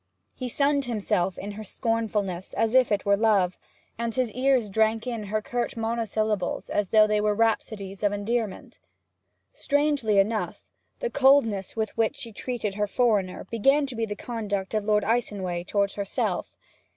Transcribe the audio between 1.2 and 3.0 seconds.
in her scornfulness as if